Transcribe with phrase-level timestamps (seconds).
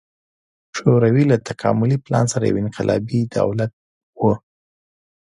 [0.75, 3.71] شوروي له تکاملي پلان سره یو انقلابي دولت
[4.21, 4.23] و.